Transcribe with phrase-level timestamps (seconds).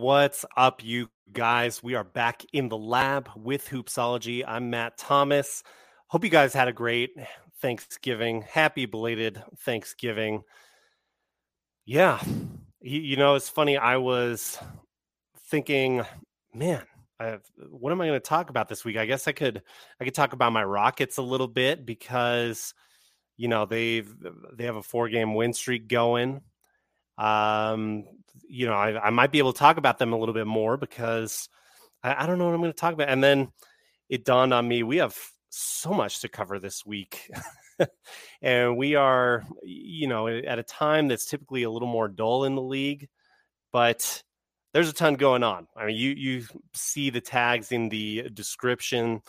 [0.00, 1.82] What's up, you guys?
[1.82, 4.42] We are back in the lab with Hoopsology.
[4.48, 5.62] I'm Matt Thomas.
[6.06, 7.10] Hope you guys had a great
[7.60, 8.40] Thanksgiving.
[8.40, 10.40] Happy belated Thanksgiving.
[11.84, 12.18] Yeah,
[12.80, 13.76] you, know, it's funny.
[13.76, 14.56] I was
[15.50, 16.02] thinking,
[16.54, 16.84] man,
[17.20, 18.96] have, what am I going to talk about this week?
[18.96, 19.62] I guess I could
[20.00, 22.72] I could talk about my Rockets a little bit because
[23.36, 24.10] you know they've
[24.54, 26.40] they have a four game win streak going.
[27.18, 28.04] Um,
[28.50, 30.76] you know, I, I, might be able to talk about them a little bit more
[30.76, 31.48] because
[32.02, 33.08] I, I don't know what I'm going to talk about.
[33.08, 33.52] And then
[34.08, 35.16] it dawned on me we have
[35.50, 37.30] so much to cover this week.
[38.42, 42.56] and we are, you know, at a time that's typically a little more dull in
[42.56, 43.08] the league,
[43.72, 44.22] but
[44.72, 45.66] there's a ton going on.
[45.76, 49.22] I mean, you you see the tags in the description.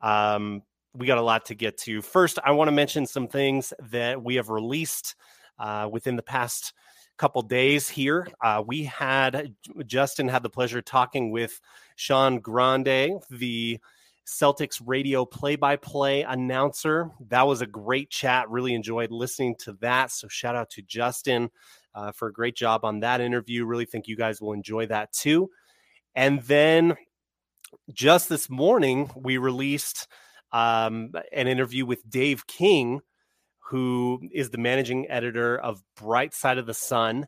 [0.00, 0.62] Um,
[0.94, 2.02] we got a lot to get to.
[2.02, 5.16] First, I want to mention some things that we have released
[5.58, 6.72] uh, within the past
[7.16, 8.26] couple days here.
[8.40, 9.54] Uh, we had
[9.86, 11.60] Justin had the pleasure talking with
[11.96, 13.78] Sean Grande, the
[14.26, 17.10] Celtics radio play by play announcer.
[17.28, 18.48] That was a great chat.
[18.48, 20.10] Really enjoyed listening to that.
[20.10, 21.50] So, shout out to Justin
[21.94, 23.66] uh, for a great job on that interview.
[23.66, 25.50] Really think you guys will enjoy that too.
[26.14, 26.96] And then
[27.92, 30.08] just this morning, we released
[30.52, 33.00] um, an interview with Dave King
[33.66, 37.26] who is the managing editor of Bright Side of the Sun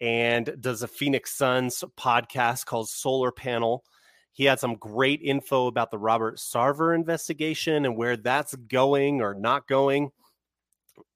[0.00, 3.84] and does a Phoenix Suns podcast called Solar Panel.
[4.32, 9.34] He had some great info about the Robert Sarver investigation and where that's going or
[9.34, 10.10] not going,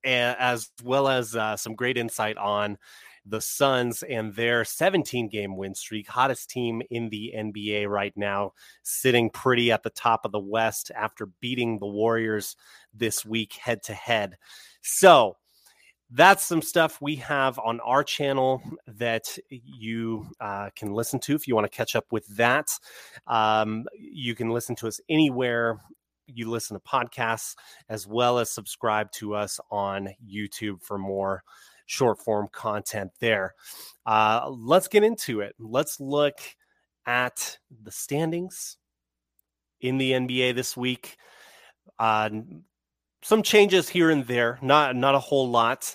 [0.05, 2.79] as well as uh, some great insight on
[3.25, 8.53] the Suns and their 17 game win streak, hottest team in the NBA right now,
[8.83, 12.57] sitting pretty at the top of the West after beating the Warriors
[12.93, 14.37] this week head to head.
[14.83, 15.37] So,
[16.15, 21.49] that's some stuff we have on our channel that you uh, can listen to if
[21.49, 22.69] you want to catch up with that.
[23.27, 25.79] Um, you can listen to us anywhere
[26.27, 27.55] you listen to podcasts,
[27.89, 31.43] as well as subscribe to us on YouTube for more
[31.93, 33.55] short form content there.
[34.07, 35.55] Uh, let's get into it.
[35.59, 36.39] Let's look
[37.07, 38.79] at the standings
[39.81, 41.17] in the NBA this week.
[41.99, 42.31] Uh,
[43.23, 45.95] some changes here and there, not not a whole lot.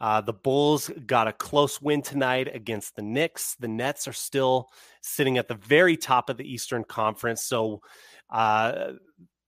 [0.00, 3.56] Uh, the Bulls got a close win tonight against the Knicks.
[3.58, 4.68] The Nets are still
[5.00, 7.42] sitting at the very top of the Eastern Conference.
[7.42, 7.82] So,
[8.30, 8.92] uh,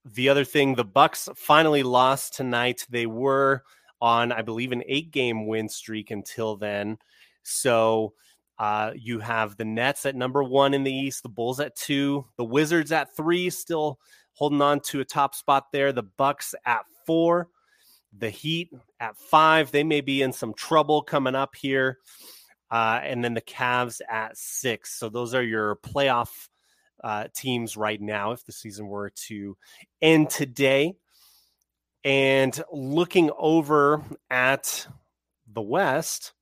[0.05, 2.84] the other thing, the Bucks finally lost tonight.
[2.91, 3.62] They were
[4.00, 6.99] on, I believe, an eight game win streak until then.
[7.43, 8.15] So
[8.59, 12.27] uh, you have the Nets at number one in the East, the Bulls at two,
[12.37, 13.99] the Wizards at three, still
[14.34, 15.93] holding on to a top spot there.
[15.93, 17.49] The Bucks at four,
[18.16, 19.71] the Heat at five.
[19.71, 21.99] They may be in some trouble coming up here.
[22.71, 24.99] Uh, and then the Cavs at six.
[24.99, 26.49] So those are your playoff
[27.03, 29.56] uh, teams right now if the season were to
[30.00, 30.94] end today.
[32.05, 34.87] And looking over at
[35.53, 36.33] the West,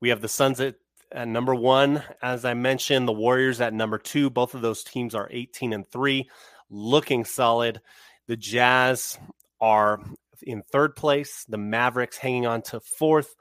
[0.00, 0.76] we have the Suns at,
[1.12, 2.02] at, number one.
[2.20, 4.28] As I mentioned, the Warriors at number two.
[4.30, 6.28] Both of those teams are 18 and three,
[6.68, 7.80] looking solid.
[8.26, 9.18] The Jazz
[9.60, 10.00] are
[10.42, 11.44] in third place.
[11.48, 13.36] The Mavericks hanging on to fourth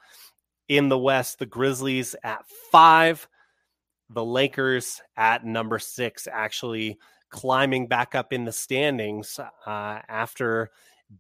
[0.68, 1.40] in the West.
[1.40, 3.28] The Grizzlies at five.
[4.10, 6.98] The Lakers at number six, actually
[7.30, 9.50] climbing back up in the standings uh,
[10.08, 10.72] after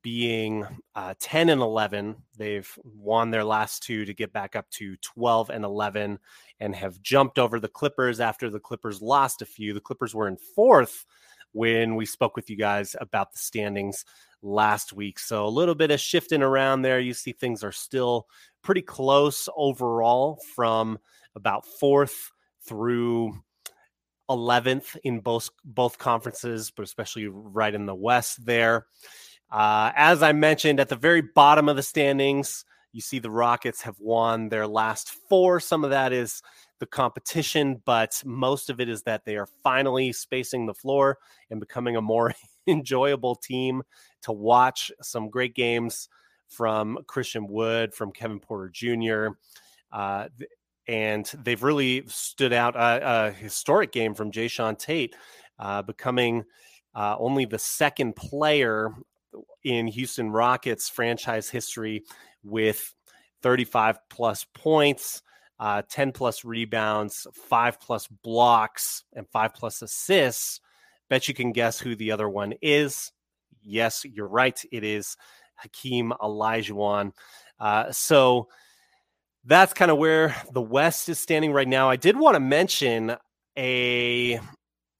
[0.01, 0.65] being
[0.95, 2.15] uh, 10 and 11.
[2.37, 6.19] They've won their last two to get back up to 12 and 11
[6.59, 9.73] and have jumped over the Clippers after the Clippers lost a few.
[9.73, 11.05] The Clippers were in fourth
[11.53, 14.05] when we spoke with you guys about the standings
[14.41, 15.19] last week.
[15.19, 16.99] So a little bit of shifting around there.
[16.99, 18.27] You see things are still
[18.61, 20.99] pretty close overall from
[21.35, 22.31] about fourth
[22.63, 23.33] through
[24.29, 28.87] 11th in both both conferences, but especially right in the West there.
[29.51, 33.81] Uh, as I mentioned at the very bottom of the standings, you see the Rockets
[33.83, 35.59] have won their last four.
[35.59, 36.41] Some of that is
[36.79, 41.17] the competition, but most of it is that they are finally spacing the floor
[41.49, 42.33] and becoming a more
[42.67, 43.83] enjoyable team
[44.23, 44.91] to watch.
[45.01, 46.09] Some great games
[46.47, 49.29] from Christian Wood, from Kevin Porter Jr.
[49.91, 50.27] Uh,
[50.87, 52.75] and they've really stood out.
[52.75, 55.15] a historic game from Jae'Sean Tate,
[55.59, 56.45] uh, becoming
[56.95, 58.91] uh, only the second player
[59.63, 62.03] in Houston Rockets franchise history
[62.43, 62.93] with
[63.43, 65.21] 35 plus points,
[65.59, 70.61] uh, 10 plus rebounds, five plus blocks, and five plus assists.
[71.09, 73.11] Bet you can guess who the other one is.
[73.61, 74.59] Yes, you're right.
[74.71, 75.17] It is
[75.55, 77.11] Hakeem Olajuwon.
[77.59, 78.47] Uh, so
[79.47, 81.89] that's kind of where the West is standing right now.
[81.89, 83.15] I did want to mention
[83.57, 84.39] a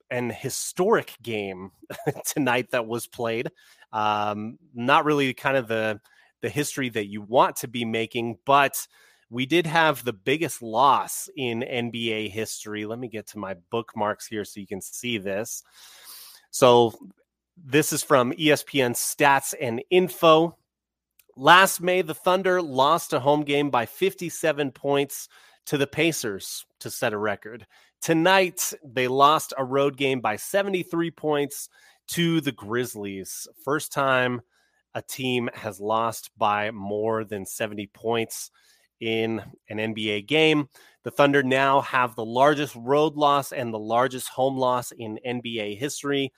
[0.10, 1.72] an historic game
[2.26, 3.52] tonight that was played.
[3.92, 6.00] Um, not really kind of the
[6.42, 8.88] the history that you want to be making, but
[9.30, 12.86] we did have the biggest loss in NBA history.
[12.86, 15.64] Let me get to my bookmarks here so you can see this.
[16.52, 16.94] So
[17.58, 20.56] this is from ESPN Stats and Info.
[21.40, 25.30] Last May, the Thunder lost a home game by 57 points
[25.68, 27.68] to the Pacers to set a record.
[28.02, 31.70] Tonight, they lost a road game by 73 points
[32.08, 33.48] to the Grizzlies.
[33.64, 34.42] First time
[34.96, 38.50] a team has lost by more than 70 points
[39.00, 40.70] in an NBA game.
[41.04, 45.78] The Thunder now have the largest road loss and the largest home loss in NBA
[45.78, 46.34] history.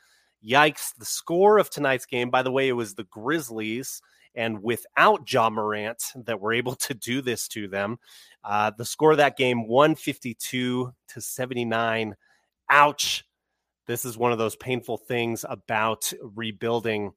[0.46, 0.94] Yikes.
[0.98, 4.02] The score of tonight's game, by the way, it was the Grizzlies
[4.36, 7.98] and without Ja Morant that we were able to do this to them.
[8.44, 12.16] Uh, the score of that game 152 to 79.
[12.70, 13.26] Ouch.
[13.88, 17.12] This is one of those painful things about rebuilding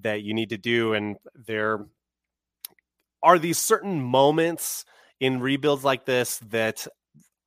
[0.00, 0.94] that you need to do.
[0.94, 1.86] And there
[3.22, 4.84] are these certain moments
[5.20, 6.86] in rebuilds like this that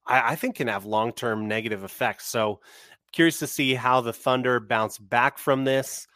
[0.05, 2.27] I, I think can have long term negative effects.
[2.27, 2.61] So,
[3.11, 6.07] curious to see how the Thunder bounce back from this.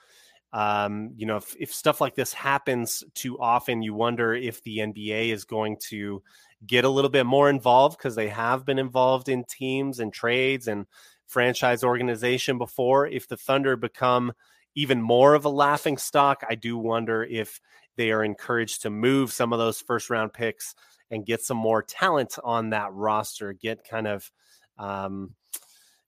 [0.53, 4.79] Um, you know, if, if stuff like this happens too often, you wonder if the
[4.79, 6.21] NBA is going to
[6.65, 10.67] get a little bit more involved because they have been involved in teams and trades
[10.67, 10.85] and
[11.25, 13.07] franchise organization before.
[13.07, 14.33] If the Thunder become
[14.75, 17.59] even more of a laughing stock, I do wonder if
[17.95, 20.75] they are encouraged to move some of those first round picks
[21.09, 24.31] and get some more talent on that roster, get kind of
[24.77, 25.33] um,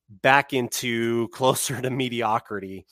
[0.10, 2.86] back into closer to mediocrity.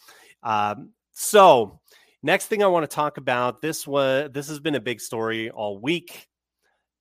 [0.44, 1.80] Um, so,
[2.24, 5.52] next thing I want to talk about this was this has been a big story
[5.52, 6.28] all week.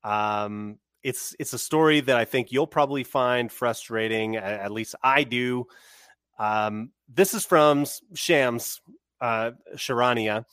[0.05, 4.37] Um, it's it's a story that I think you'll probably find frustrating.
[4.37, 5.65] At, least I do.
[6.39, 8.83] Um, this is from Shams
[9.23, 10.45] uh, Charania.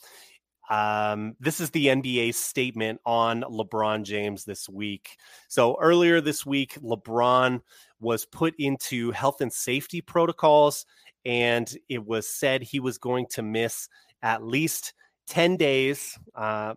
[0.69, 5.09] Um, this is the NBA's statement on LeBron James this week.
[5.49, 7.61] So earlier this week, LeBron
[7.99, 10.85] was put into health and safety protocols
[11.27, 13.89] and it was said he was going to miss
[14.23, 14.93] at least
[15.27, 16.73] 10 days uh,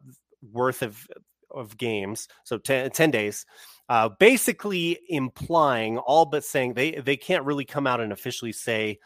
[0.53, 1.07] worth of,
[1.53, 2.27] of games.
[2.43, 3.47] So 10, 10 days.
[3.89, 8.99] Uh, basically implying all but saying they, they can't really come out and officially say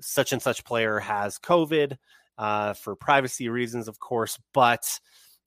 [0.00, 1.96] such and such player has COVID
[2.38, 4.38] uh, for privacy reasons, of course.
[4.54, 5.00] But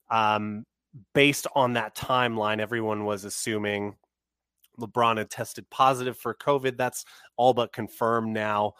[0.08, 0.64] um,
[1.14, 3.96] based on that timeline, everyone was assuming
[4.80, 6.76] LeBron had tested positive for COVID.
[6.76, 7.04] That's
[7.36, 8.74] all but confirmed now.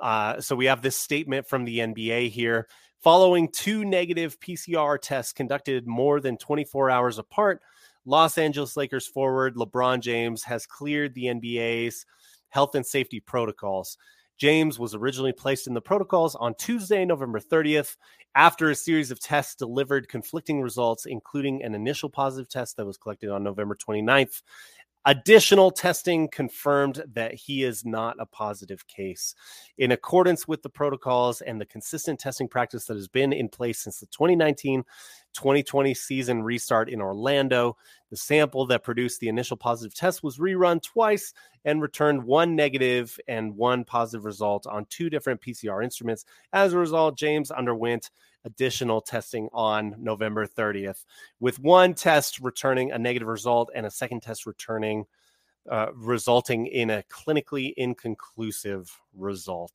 [0.00, 2.68] Uh, so we have this statement from the NBA here.
[3.02, 7.62] Following two negative PCR tests conducted more than 24 hours apart,
[8.04, 12.06] Los Angeles Lakers forward LeBron James has cleared the NBA's
[12.48, 13.98] health and safety protocols.
[14.38, 17.96] James was originally placed in the protocols on Tuesday, November 30th,
[18.34, 22.98] after a series of tests delivered conflicting results, including an initial positive test that was
[22.98, 24.42] collected on November 29th
[25.08, 29.36] Additional testing confirmed that he is not a positive case.
[29.78, 33.78] In accordance with the protocols and the consistent testing practice that has been in place
[33.78, 34.84] since the 2019
[35.32, 37.76] 2020 season restart in Orlando,
[38.10, 41.32] the sample that produced the initial positive test was rerun twice
[41.64, 46.24] and returned one negative and one positive result on two different PCR instruments.
[46.52, 48.10] As a result, James underwent
[48.46, 51.04] additional testing on November 30th,
[51.40, 55.04] with one test returning a negative result and a second test returning.
[55.68, 59.72] Uh, resulting in a clinically inconclusive result.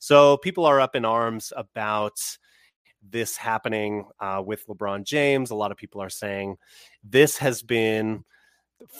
[0.00, 2.20] So people are up in arms about
[3.08, 5.50] this happening uh, with LeBron James.
[5.50, 6.56] A lot of people are saying
[7.04, 8.24] this has been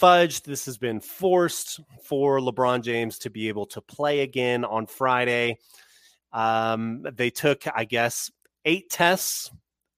[0.00, 0.44] fudged.
[0.44, 5.58] This has been forced for LeBron James to be able to play again on Friday.
[6.32, 8.30] Um, they took, I guess,
[8.68, 9.50] eight tests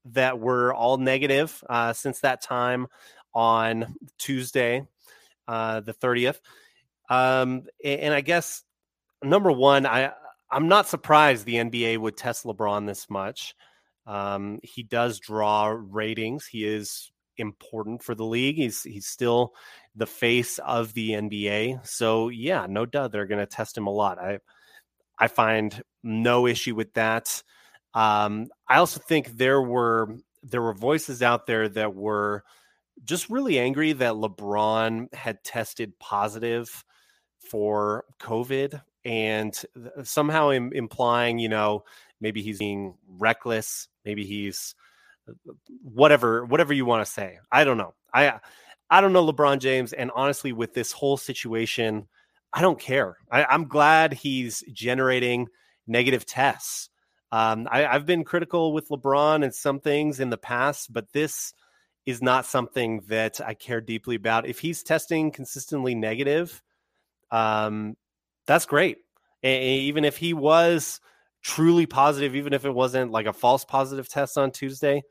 [0.05, 2.87] that were all negative uh, since that time
[3.35, 4.87] on Tuesday,
[5.49, 6.39] uh, the 30th.
[7.11, 8.62] Um, and I guess
[9.23, 10.12] number one, I
[10.53, 13.55] I'm not surprised the NBA would test LeBron this much.
[14.07, 16.47] Um, he does draw ratings.
[16.47, 18.57] He is important for the league.
[18.57, 19.55] He's he's still
[19.97, 21.87] the face of the NBA.
[21.87, 24.19] So yeah, no doubt they're going to test him a lot.
[24.21, 24.39] I
[25.19, 27.43] I find no issue with that.
[27.95, 32.45] Um, I also think there were there were voices out there that were
[33.05, 36.85] just really angry that LeBron had tested positive
[37.39, 39.55] for COVID and
[40.03, 41.85] somehow Im- implying, you know,
[42.21, 44.75] maybe he's being reckless, maybe he's
[45.29, 45.33] uh,
[45.83, 47.39] whatever whatever you want to say.
[47.51, 47.95] I don't know.
[48.13, 48.41] I
[48.91, 49.93] I don't know LeBron James.
[49.93, 52.09] And honestly, with this whole situation,
[52.53, 53.17] I don't care.
[53.31, 55.49] I, am glad he's generating
[55.87, 56.90] negative tests.
[57.33, 61.55] Um, I, I've been critical with LeBron and some things in the past, but this
[62.07, 64.47] is not something that I care deeply about.
[64.47, 66.63] If he's testing consistently negative,
[67.31, 67.97] um,
[68.47, 68.99] that's great.
[69.43, 71.01] And even if he was
[71.43, 75.03] truly positive, even if it wasn't like a false positive test on Tuesday,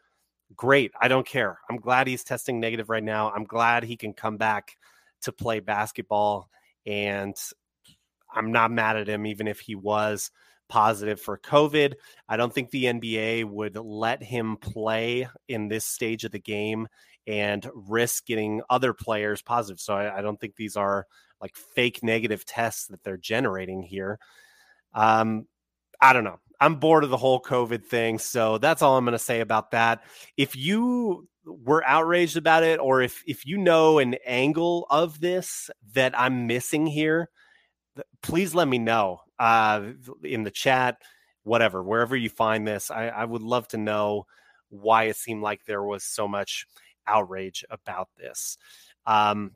[0.55, 0.91] great.
[0.99, 1.59] I don't care.
[1.69, 3.31] I'm glad he's testing negative right now.
[3.31, 4.75] I'm glad he can come back
[5.21, 6.49] to play basketball.
[6.85, 7.35] And
[8.33, 10.31] I'm not mad at him, even if he was
[10.69, 11.93] positive for COVID.
[12.27, 16.87] I don't think the NBA would let him play in this stage of the game
[17.27, 19.79] and risk getting other players positive.
[19.79, 21.05] So I, I don't think these are
[21.41, 24.19] like fake negative tests that they're generating here.
[24.93, 25.47] Um,
[26.01, 26.39] I don't know.
[26.61, 28.19] I'm bored of the whole COVID thing.
[28.19, 30.03] So that's all I'm going to say about that.
[30.37, 35.69] If you were outraged about it, or if if you know an angle of this
[35.93, 37.29] that I'm missing here,
[38.21, 39.81] please let me know uh,
[40.23, 40.97] in the chat,
[41.43, 42.91] whatever, wherever you find this.
[42.91, 44.25] I, I would love to know
[44.69, 46.65] why it seemed like there was so much
[47.07, 48.57] outrage about this.
[49.05, 49.51] Um,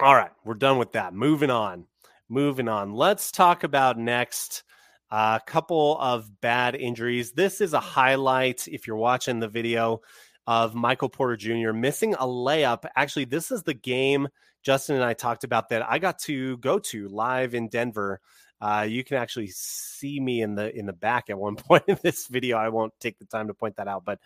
[0.00, 1.12] all right, we're done with that.
[1.12, 1.86] Moving on.
[2.28, 2.92] Moving on.
[2.92, 4.62] Let's talk about next
[5.10, 7.32] a uh, couple of bad injuries.
[7.32, 10.02] This is a highlight if you're watching the video
[10.46, 11.72] of Michael Porter Jr.
[11.72, 12.84] missing a layup.
[12.94, 14.28] Actually, this is the game
[14.62, 18.20] Justin and I talked about that I got to go to live in Denver.
[18.60, 21.98] Uh, you can actually see me in the in the back at one point in
[22.02, 22.56] this video.
[22.56, 24.18] I won't take the time to point that out, but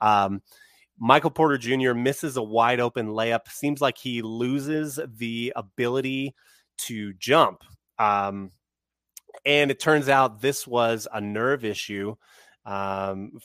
[0.00, 0.42] um,
[0.98, 1.94] Michael Porter Jr.
[1.94, 3.48] misses a wide open layup.
[3.48, 6.34] Seems like he loses the ability
[6.78, 7.64] to jump.
[7.98, 8.52] Um,
[9.46, 12.16] and it turns out this was a nerve issue,
[12.66, 13.38] um,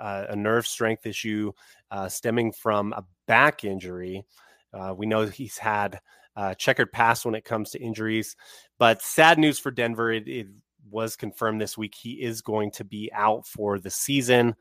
[0.00, 1.52] uh, a nerve strength issue
[1.90, 4.24] uh, stemming from a back injury.
[4.72, 6.00] Uh, we know he's had
[6.36, 8.36] a checkered past when it comes to injuries,
[8.78, 10.12] but sad news for Denver.
[10.12, 10.46] It, it
[10.90, 14.54] was confirmed this week he is going to be out for the season.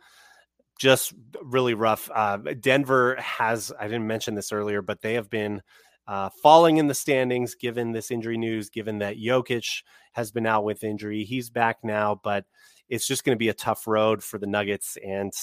[0.80, 2.10] Just really rough.
[2.14, 5.62] Uh, Denver has, I didn't mention this earlier, but they have been
[6.08, 9.84] uh, falling in the standings given this injury news, given that Jokic
[10.14, 11.24] has been out with injury.
[11.24, 12.46] He's back now, but
[12.90, 14.98] it's just going to be a tough road for the Nuggets.
[15.04, 15.34] And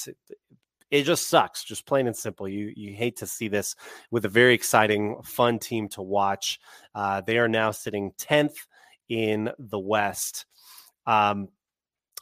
[0.92, 2.46] it just sucks, just plain and simple.
[2.46, 3.74] You you hate to see this
[4.10, 6.60] with a very exciting, fun team to watch.
[6.94, 8.66] Uh, they are now sitting tenth
[9.08, 10.44] in the West.
[11.06, 11.48] Um,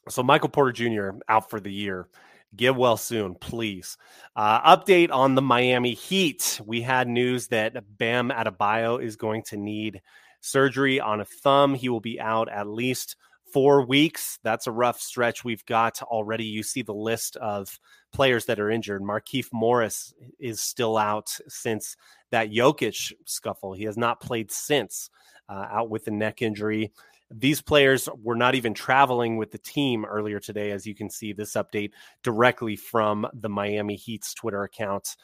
[0.08, 1.18] so Michael Porter Jr.
[1.28, 2.08] out for the year.
[2.54, 3.96] Get well soon, please.
[4.34, 6.60] Uh, update on the Miami Heat.
[6.64, 10.00] We had news that Bam Adebayo is going to need
[10.40, 11.74] surgery on a thumb.
[11.74, 13.16] He will be out at least
[13.52, 14.38] four weeks.
[14.42, 16.44] That's a rough stretch we've got already.
[16.44, 17.78] You see the list of
[18.12, 19.02] players that are injured.
[19.02, 21.96] Markieff Morris is still out since
[22.30, 23.72] that Jokic scuffle.
[23.72, 25.10] He has not played since,
[25.48, 26.92] uh, out with a neck injury.
[27.30, 31.32] These players were not even traveling with the team earlier today, as you can see
[31.32, 31.92] this update
[32.22, 35.16] directly from the Miami Heat's Twitter account.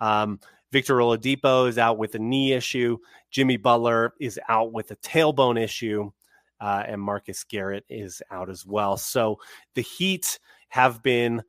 [0.00, 0.38] Um,
[0.70, 2.98] Victor Oladipo is out with a knee issue.
[3.30, 6.10] Jimmy Butler is out with a tailbone issue.
[6.60, 8.96] Uh, and Marcus Garrett is out as well.
[8.96, 9.38] So
[9.74, 10.38] the Heat
[10.68, 11.42] have been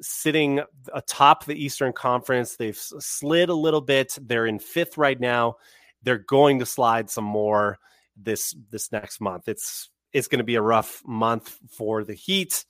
[0.00, 0.60] sitting
[0.94, 2.56] atop the Eastern Conference.
[2.56, 4.16] They've slid a little bit.
[4.20, 5.56] They're in fifth right now.
[6.02, 7.78] They're going to slide some more
[8.16, 9.48] this this next month.
[9.48, 12.64] It's it's going to be a rough month for the Heat.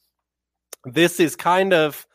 [0.85, 2.06] This is kind of,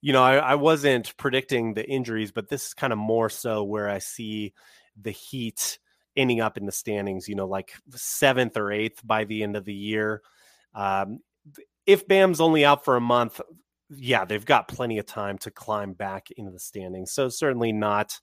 [0.00, 3.62] you know, I, I wasn't predicting the injuries, but this is kind of more so
[3.62, 4.54] where I see
[5.00, 5.78] the Heat
[6.16, 7.28] ending up in the standings.
[7.28, 10.22] You know, like seventh or eighth by the end of the year.
[10.74, 11.20] Um,
[11.86, 13.40] if Bam's only out for a month,
[13.90, 17.12] yeah, they've got plenty of time to climb back into the standings.
[17.12, 18.18] So certainly not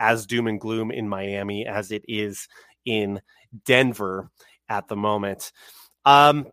[0.00, 2.48] as doom and gloom in Miami as it is
[2.84, 3.20] in
[3.64, 4.30] Denver
[4.68, 5.52] at the moment.
[6.04, 6.48] Um,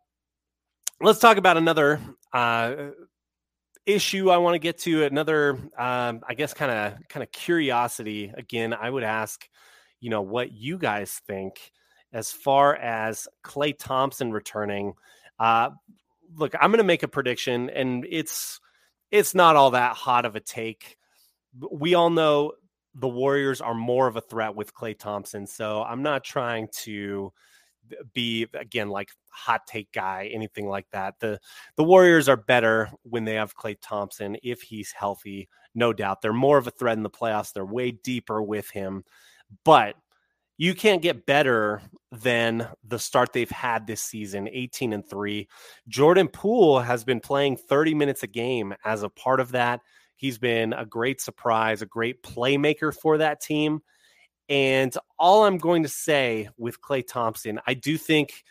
[1.02, 2.00] let's talk about another
[2.34, 2.90] uh,
[3.86, 5.04] issue I want to get to.
[5.06, 8.32] Another, um, I guess, kind of kind of curiosity.
[8.38, 9.48] Again, I would ask,
[10.00, 11.72] you know, what you guys think
[12.12, 14.94] as far as Klay Thompson returning.
[15.38, 15.72] Uh,
[16.36, 18.60] look, I'm going to make a prediction, and it's
[19.12, 20.98] it's not all that hot of a take.
[21.72, 22.54] We all know
[22.96, 25.48] the Warriors are more of a threat with Klay Thompson.
[25.48, 27.32] So I'm not trying to
[28.14, 31.16] be again like hot take guy, anything like that.
[31.20, 31.40] The
[31.76, 36.22] the Warriors are better when they have Klay Thompson if he's healthy, no doubt.
[36.22, 37.54] They're more of a threat in the playoffs.
[37.54, 39.04] They're way deeper with him.
[39.66, 39.96] But
[40.58, 45.48] you can't get better than the start they've had this season 18 and 3
[45.88, 49.80] jordan poole has been playing 30 minutes a game as a part of that
[50.20, 53.80] He's been a great surprise, a great playmaker for that team.
[54.50, 58.44] And all I'm going to say with Klay Thompson, I do think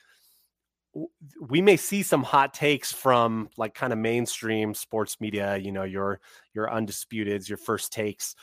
[1.47, 5.83] we may see some hot takes from like kind of mainstream sports media, you know,
[5.85, 6.21] your
[6.55, 8.35] your undisputeds, your first takes.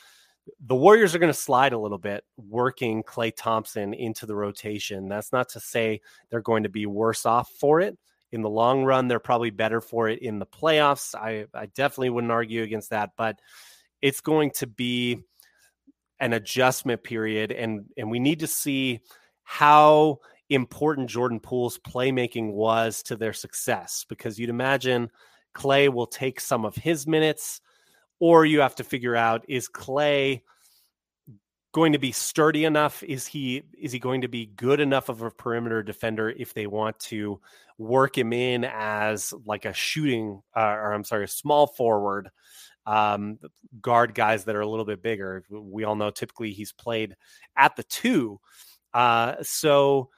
[0.66, 5.08] The Warriors are going to slide a little bit working Klay Thompson into the rotation.
[5.08, 6.00] That's not to say
[6.30, 7.98] they're going to be worse off for it.
[8.32, 11.14] In the long run, they're probably better for it in the playoffs.
[11.14, 13.38] I, I definitely wouldn't argue against that, but
[14.02, 15.18] it's going to be
[16.20, 19.00] an adjustment period and and we need to see
[19.44, 25.10] how important Jordan Poole's playmaking was to their success because you'd imagine
[25.54, 27.60] Klay will take some of his minutes,
[28.20, 30.42] or you have to figure out is Klay
[31.72, 33.02] going to be sturdy enough?
[33.02, 36.66] Is he is he going to be good enough of a perimeter defender if they
[36.66, 37.40] want to
[37.78, 42.30] work him in as like a shooting uh, or I'm sorry, a small forward?
[42.86, 43.40] Um,
[43.80, 45.44] guard guys that are a little bit bigger.
[45.50, 47.16] We all know typically he's played
[47.56, 48.38] at the two.
[48.94, 50.08] Uh, so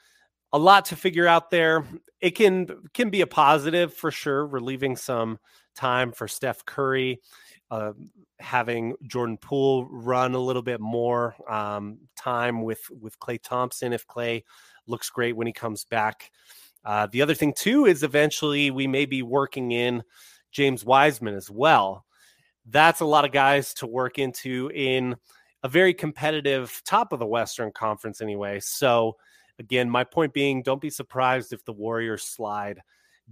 [0.52, 1.84] a lot to figure out there.
[2.20, 5.38] It can can be a positive for sure, relieving some
[5.74, 7.20] time for Steph Curry,
[7.70, 7.92] uh,
[8.40, 14.06] having Jordan Poole run a little bit more um, time with with Klay Thompson if
[14.06, 14.42] Klay
[14.86, 16.30] looks great when he comes back.
[16.84, 20.02] Uh, the other thing too is eventually we may be working in
[20.50, 22.04] James Wiseman as well.
[22.66, 25.16] That's a lot of guys to work into in
[25.62, 28.60] a very competitive top of the Western Conference anyway.
[28.60, 29.16] So
[29.58, 32.80] again, my point being, don't be surprised if the Warriors slide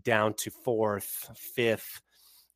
[0.03, 2.01] down to fourth, fifth.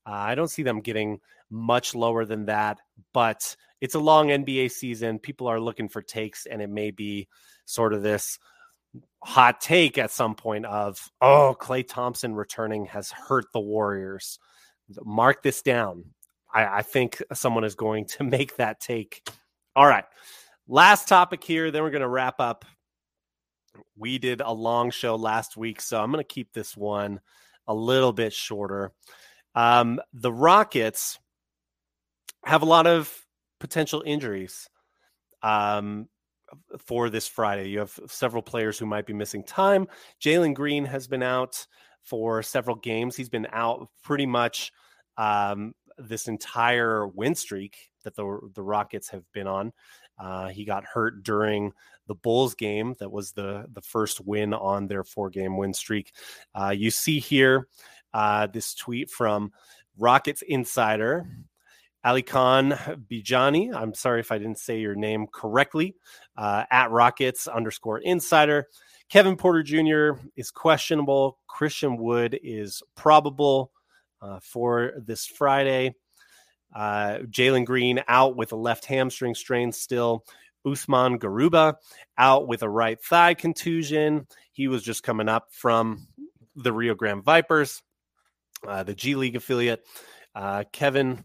[0.06, 2.78] Uh, I don't see them getting much lower than that,
[3.12, 5.18] but it's a long NBA season.
[5.18, 7.28] People are looking for takes, and it may be
[7.64, 8.38] sort of this
[9.22, 14.38] hot take at some point of, oh, Klay Thompson returning has hurt the Warriors.
[15.04, 16.04] Mark this down.
[16.52, 19.28] I, I think someone is going to make that take.
[19.76, 20.04] All right.
[20.68, 22.64] Last topic here, then we're going to wrap up
[23.96, 27.20] we did a long show last week, so I'm going to keep this one
[27.66, 28.92] a little bit shorter.
[29.54, 31.18] Um, the Rockets
[32.44, 33.12] have a lot of
[33.58, 34.68] potential injuries
[35.42, 36.08] um,
[36.78, 37.68] for this Friday.
[37.68, 39.86] You have several players who might be missing time.
[40.20, 41.66] Jalen Green has been out
[42.02, 43.16] for several games.
[43.16, 44.72] He's been out pretty much
[45.16, 49.72] um, this entire win streak that the the Rockets have been on.
[50.18, 51.72] Uh, he got hurt during
[52.06, 52.94] the Bulls game.
[52.98, 56.12] That was the the first win on their four game win streak.
[56.54, 57.68] Uh, you see here
[58.14, 59.52] uh, this tweet from
[59.98, 61.26] Rockets insider
[62.04, 63.74] Alykhan Bijani.
[63.74, 65.96] I'm sorry if I didn't say your name correctly.
[66.36, 68.68] Uh, at Rockets underscore insider.
[69.08, 70.20] Kevin Porter Jr.
[70.36, 71.38] is questionable.
[71.46, 73.72] Christian Wood is probable
[74.22, 75.94] uh, for this Friday.
[76.74, 80.24] Uh, Jalen Green out with a left hamstring strain still.
[80.64, 81.74] Usman Garuba
[82.16, 84.26] out with a right thigh contusion.
[84.52, 86.06] He was just coming up from
[86.54, 87.82] the Rio Grande Vipers,
[88.66, 89.84] uh, the G League affiliate.
[90.34, 91.24] Uh, Kevin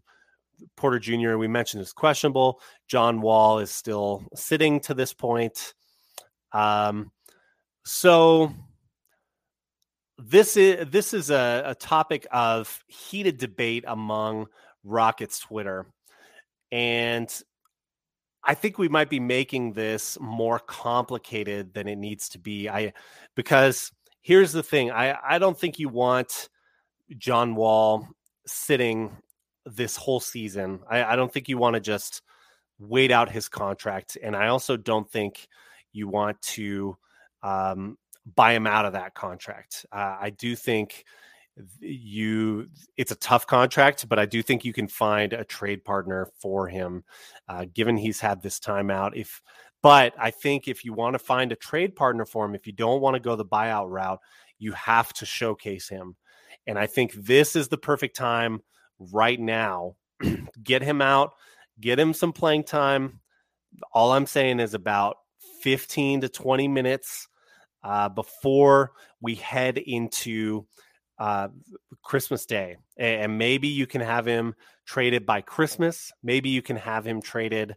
[0.75, 2.61] Porter Jr., we mentioned is questionable.
[2.87, 5.73] John Wall is still sitting to this point.
[6.51, 7.11] Um,
[7.85, 8.53] so
[10.17, 14.47] this is this is a, a topic of heated debate among
[14.83, 15.85] Rockets Twitter.
[16.71, 17.29] And
[18.43, 22.69] I think we might be making this more complicated than it needs to be.
[22.69, 22.93] I
[23.35, 23.91] because
[24.21, 24.91] here's the thing.
[24.91, 26.49] I, I don't think you want
[27.17, 28.07] John Wall
[28.47, 29.17] sitting
[29.65, 30.79] this whole season.
[30.89, 32.21] I, I don't think you want to just
[32.79, 34.17] wait out his contract.
[34.21, 35.47] And I also don't think
[35.93, 36.97] you want to
[37.41, 37.97] um,
[38.35, 39.85] buy him out of that contract.
[39.91, 41.05] Uh, I do think
[41.79, 46.27] you it's a tough contract but i do think you can find a trade partner
[46.37, 47.03] for him
[47.47, 49.41] uh, given he's had this time out if
[49.81, 52.73] but i think if you want to find a trade partner for him if you
[52.73, 54.19] don't want to go the buyout route
[54.59, 56.17] you have to showcase him
[56.67, 58.61] and i think this is the perfect time
[58.99, 59.95] right now
[60.63, 61.33] get him out
[61.79, 63.19] get him some playing time
[63.93, 65.17] all i'm saying is about
[65.61, 67.27] 15 to 20 minutes
[67.83, 70.65] uh, before we head into
[71.19, 71.47] uh,
[72.03, 74.55] Christmas Day, and maybe you can have him
[74.85, 76.11] traded by Christmas.
[76.23, 77.75] Maybe you can have him traded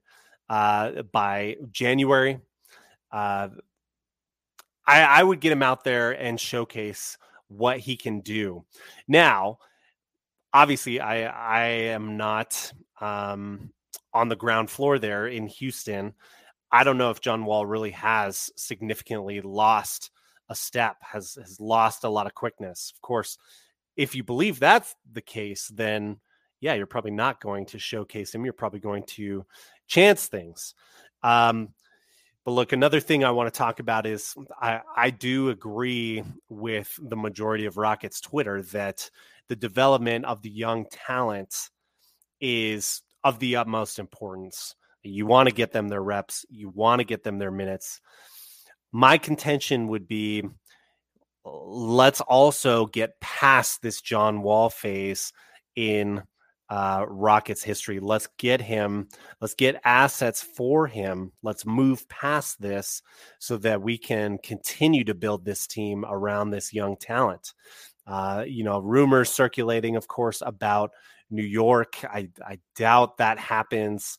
[0.48, 2.40] uh, by January.
[3.12, 3.48] Uh,
[4.86, 8.64] I, I would get him out there and showcase what he can do.
[9.06, 9.58] Now,
[10.52, 13.70] obviously, I I am not um,
[14.12, 16.14] on the ground floor there in Houston.
[16.70, 20.10] I don't know if John Wall really has significantly lost
[20.48, 22.92] a step, has has lost a lot of quickness.
[22.94, 23.38] Of course,
[23.96, 26.18] if you believe that's the case, then
[26.60, 28.44] yeah, you're probably not going to showcase him.
[28.44, 29.46] You're probably going to
[29.86, 30.74] chance things.
[31.22, 31.74] Um,
[32.44, 36.98] But look, another thing I want to talk about is I, I do agree with
[37.00, 39.10] the majority of Rockets Twitter that
[39.48, 41.70] the development of the young talent
[42.40, 44.74] is of the utmost importance.
[45.02, 48.00] You want to get them their reps, you want to get them their minutes.
[48.92, 50.44] My contention would be
[51.44, 55.32] let's also get past this John Wall phase
[55.76, 56.22] in
[56.70, 58.00] uh, Rockets history.
[58.00, 59.08] Let's get him,
[59.40, 61.32] let's get assets for him.
[61.42, 63.02] Let's move past this
[63.38, 67.54] so that we can continue to build this team around this young talent.
[68.08, 70.92] Uh, you know, rumors circulating, of course, about
[71.30, 72.02] New York.
[72.04, 74.16] I, I doubt that happens.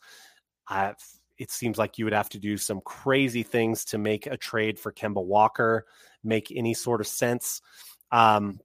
[1.39, 4.77] It seems like you would have to do some crazy things to make a trade
[4.77, 5.85] for Kemba Walker
[6.23, 7.61] make any sort of sense.
[8.11, 8.59] Um,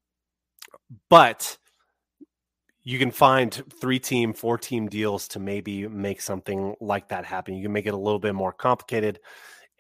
[1.09, 1.57] but
[2.83, 7.55] you can find three team, four team deals to maybe make something like that happen.
[7.55, 9.21] You can make it a little bit more complicated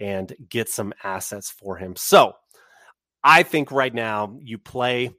[0.00, 1.96] and get some assets for him.
[1.96, 2.32] So
[3.22, 5.10] I think right now you play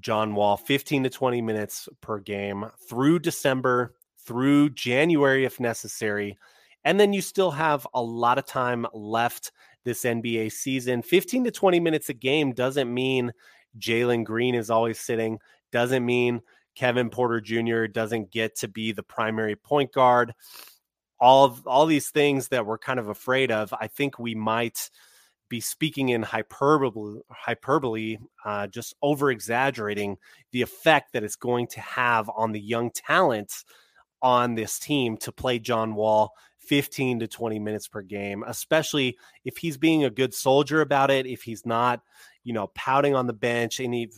[0.00, 6.36] John Wall 15 to 20 minutes per game through December, through January if necessary.
[6.84, 9.52] And then you still have a lot of time left
[9.84, 11.02] this NBA season.
[11.02, 13.32] 15 to 20 minutes a game doesn't mean
[13.78, 15.38] Jalen Green is always sitting,
[15.72, 16.42] doesn't mean
[16.74, 17.86] Kevin Porter Jr.
[17.86, 20.34] doesn't get to be the primary point guard.
[21.18, 24.90] All of, all these things that we're kind of afraid of, I think we might
[25.48, 30.16] be speaking in hyperbole, hyperbole, uh, just over exaggerating
[30.52, 33.52] the effect that it's going to have on the young talent
[34.22, 39.56] on this team to play John Wall 15 to 20 minutes per game, especially if
[39.56, 42.00] he's being a good soldier about it, if he's not,
[42.42, 44.08] you know, pouting on the bench, any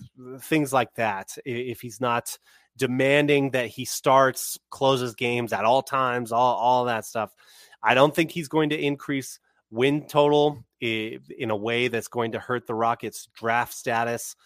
[0.41, 2.39] things like that, if he's not
[2.77, 7.35] demanding that he starts, closes games at all times, all, all that stuff.
[7.83, 12.39] I don't think he's going to increase win total in a way that's going to
[12.39, 14.37] hurt the Rockets' draft status.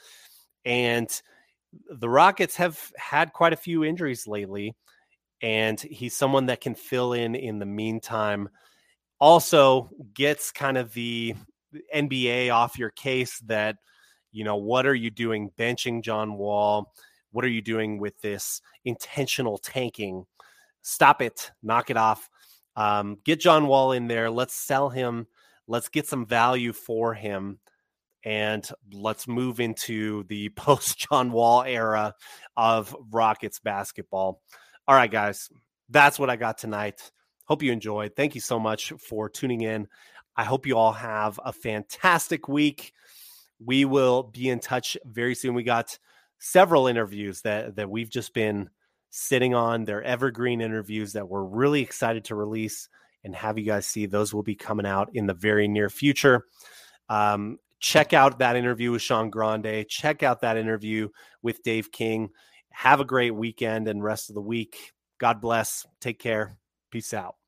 [0.64, 1.10] And
[1.90, 4.74] the Rockets have had quite a few injuries lately,
[5.40, 8.48] and he's someone that can fill in in the meantime.
[9.20, 11.34] Also, gets kind of the
[11.94, 13.76] NBA off your case that,
[14.32, 16.92] you know, what are you doing benching John Wall?
[17.30, 20.26] What are you doing with this intentional tanking?
[20.82, 22.28] Stop it, knock it off.
[22.76, 24.30] Um, get John Wall in there.
[24.30, 25.26] Let's sell him
[25.66, 27.58] Let's get some value for him
[28.24, 32.14] and let's move into the post John Wall era
[32.56, 34.42] of Rockets basketball.
[34.86, 35.48] All right, guys,
[35.88, 37.10] that's what I got tonight.
[37.44, 38.16] Hope you enjoyed.
[38.16, 39.88] Thank you so much for tuning in.
[40.36, 42.92] I hope you all have a fantastic week.
[43.64, 45.54] We will be in touch very soon.
[45.54, 45.98] We got
[46.38, 48.70] several interviews that that we've just been
[49.12, 49.84] sitting on.
[49.84, 52.88] They're evergreen interviews that we're really excited to release
[53.22, 54.06] and have you guys see.
[54.06, 56.46] Those will be coming out in the very near future.
[57.08, 59.86] Um, check out that interview with Sean Grande.
[59.88, 61.08] Check out that interview
[61.42, 62.30] with Dave King.
[62.70, 64.92] Have a great weekend and rest of the week.
[65.18, 65.86] God bless.
[66.00, 66.56] Take care.
[66.90, 67.41] Peace out.